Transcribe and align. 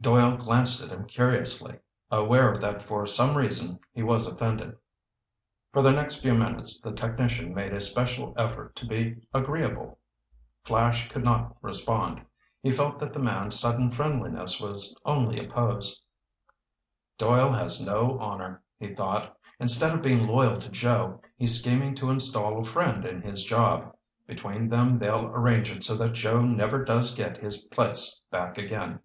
Doyle 0.00 0.36
glanced 0.36 0.80
at 0.80 0.90
him 0.90 1.06
curiously, 1.08 1.80
aware 2.08 2.54
that 2.56 2.84
for 2.84 3.04
some 3.04 3.36
reason 3.36 3.80
he 3.92 4.04
was 4.04 4.28
offended. 4.28 4.76
For 5.72 5.82
the 5.82 5.90
next 5.90 6.22
few 6.22 6.34
minutes 6.34 6.80
the 6.80 6.92
technician 6.94 7.52
made 7.52 7.72
a 7.74 7.80
special 7.80 8.32
effort 8.38 8.76
to 8.76 8.86
be 8.86 9.26
agreeable. 9.34 9.98
Flash 10.62 11.08
could 11.08 11.24
not 11.24 11.56
respond. 11.62 12.24
He 12.62 12.70
felt 12.70 13.00
that 13.00 13.12
the 13.12 13.18
man's 13.18 13.58
sudden 13.58 13.90
friendliness 13.90 14.60
was 14.60 14.96
only 15.04 15.44
a 15.44 15.48
pose. 15.50 16.00
"Doyle 17.18 17.50
has 17.52 17.84
no 17.84 18.20
honor," 18.20 18.62
he 18.78 18.94
thought. 18.94 19.36
"Instead 19.58 19.92
of 19.92 20.00
being 20.00 20.28
loyal 20.28 20.60
to 20.60 20.68
Joe, 20.68 21.20
he's 21.36 21.60
scheming 21.60 21.96
to 21.96 22.08
install 22.10 22.60
a 22.60 22.64
friend 22.64 23.04
in 23.04 23.20
his 23.20 23.42
job. 23.42 23.92
Between 24.28 24.68
them 24.68 25.00
they'll 25.00 25.26
arrange 25.26 25.72
it 25.72 25.82
so 25.82 25.96
that 25.96 26.12
Joe 26.12 26.40
never 26.40 26.84
does 26.84 27.16
get 27.16 27.38
his 27.38 27.64
place 27.64 28.20
back 28.30 28.56
again." 28.58 29.00